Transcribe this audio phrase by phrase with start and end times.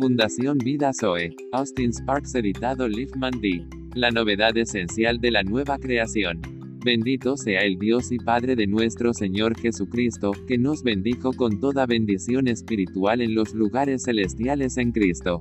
[0.00, 1.36] Fundación Vida Zoe.
[1.52, 3.66] Austin Sparks editado Liefman D.
[3.94, 6.40] La novedad esencial de la nueva creación.
[6.82, 11.84] Bendito sea el Dios y Padre de nuestro Señor Jesucristo, que nos bendijo con toda
[11.84, 15.38] bendición espiritual en los lugares celestiales en Cristo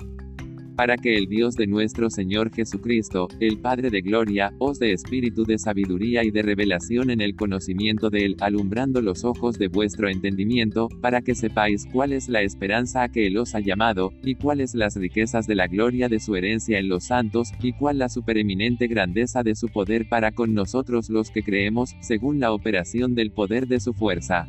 [0.80, 5.44] para que el Dios de nuestro Señor Jesucristo, el Padre de Gloria, os dé espíritu
[5.44, 10.08] de sabiduría y de revelación en el conocimiento de Él, alumbrando los ojos de vuestro
[10.08, 14.36] entendimiento, para que sepáis cuál es la esperanza a que Él os ha llamado, y
[14.36, 18.08] cuáles las riquezas de la gloria de su herencia en los santos, y cuál la
[18.08, 23.32] supereminente grandeza de su poder para con nosotros los que creemos, según la operación del
[23.32, 24.48] poder de su fuerza.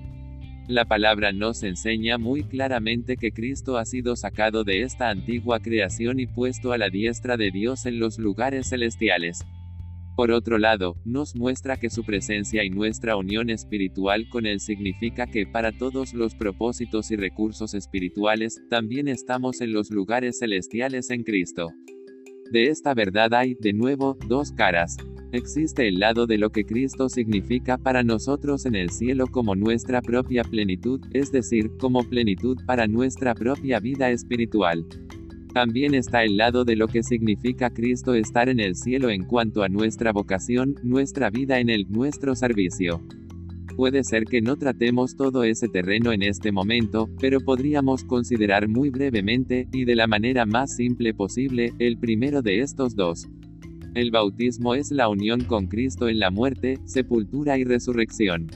[0.70, 6.20] La palabra nos enseña muy claramente que Cristo ha sido sacado de esta antigua creación
[6.20, 9.44] y puesto a la diestra de Dios en los lugares celestiales.
[10.14, 15.26] Por otro lado, nos muestra que su presencia y nuestra unión espiritual con Él significa
[15.26, 21.24] que para todos los propósitos y recursos espirituales, también estamos en los lugares celestiales en
[21.24, 21.72] Cristo.
[22.50, 24.96] De esta verdad hay, de nuevo, dos caras.
[25.30, 30.02] Existe el lado de lo que Cristo significa para nosotros en el cielo como nuestra
[30.02, 34.84] propia plenitud, es decir, como plenitud para nuestra propia vida espiritual.
[35.54, 39.62] También está el lado de lo que significa Cristo estar en el cielo en cuanto
[39.62, 43.00] a nuestra vocación, nuestra vida en el nuestro servicio.
[43.80, 48.90] Puede ser que no tratemos todo ese terreno en este momento, pero podríamos considerar muy
[48.90, 53.26] brevemente, y de la manera más simple posible, el primero de estos dos.
[53.94, 58.48] El bautismo es la unión con Cristo en la muerte, sepultura y resurrección.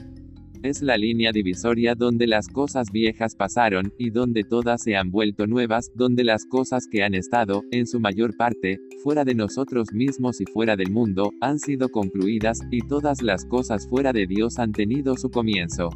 [0.65, 5.45] Es la línea divisoria donde las cosas viejas pasaron, y donde todas se han vuelto
[5.45, 10.41] nuevas, donde las cosas que han estado, en su mayor parte, fuera de nosotros mismos
[10.41, 14.71] y fuera del mundo, han sido concluidas, y todas las cosas fuera de Dios han
[14.71, 15.91] tenido su comienzo.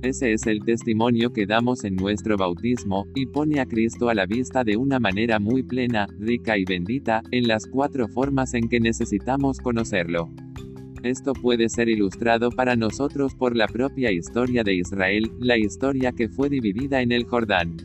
[0.00, 4.24] Ese es el testimonio que damos en nuestro bautismo, y pone a Cristo a la
[4.24, 8.80] vista de una manera muy plena, rica y bendita, en las cuatro formas en que
[8.80, 10.30] necesitamos conocerlo.
[11.02, 16.28] Esto puede ser ilustrado para nosotros por la propia historia de Israel, la historia que
[16.28, 17.76] fue dividida en el Jordán.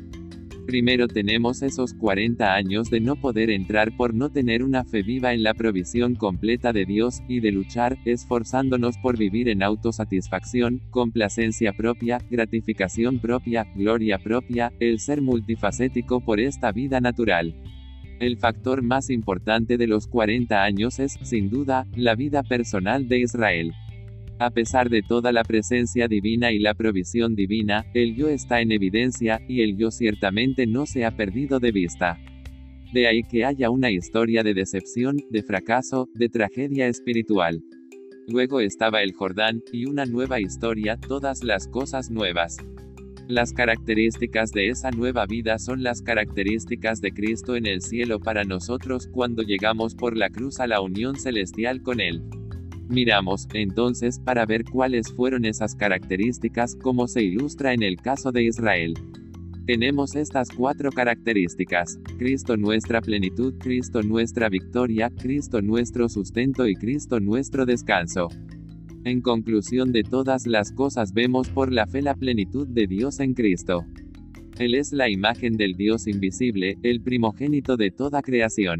[0.65, 5.33] Primero tenemos esos 40 años de no poder entrar por no tener una fe viva
[5.33, 11.71] en la provisión completa de Dios, y de luchar, esforzándonos por vivir en autosatisfacción, complacencia
[11.71, 17.55] propia, gratificación propia, gloria propia, el ser multifacético por esta vida natural.
[18.19, 23.19] El factor más importante de los 40 años es, sin duda, la vida personal de
[23.19, 23.73] Israel.
[24.39, 28.71] A pesar de toda la presencia divina y la provisión divina, el yo está en
[28.71, 32.17] evidencia, y el yo ciertamente no se ha perdido de vista.
[32.93, 37.61] De ahí que haya una historia de decepción, de fracaso, de tragedia espiritual.
[38.29, 42.57] Luego estaba el Jordán, y una nueva historia, todas las cosas nuevas.
[43.27, 48.43] Las características de esa nueva vida son las características de Cristo en el cielo para
[48.43, 52.21] nosotros cuando llegamos por la cruz a la unión celestial con Él.
[52.87, 58.43] Miramos, entonces, para ver cuáles fueron esas características, como se ilustra en el caso de
[58.43, 58.93] Israel.
[59.65, 61.97] Tenemos estas cuatro características.
[62.19, 68.29] Cristo nuestra plenitud, Cristo nuestra victoria, Cristo nuestro sustento y Cristo nuestro descanso.
[69.05, 73.35] En conclusión de todas las cosas vemos por la fe la plenitud de Dios en
[73.35, 73.85] Cristo.
[74.57, 78.79] Él es la imagen del Dios invisible, el primogénito de toda creación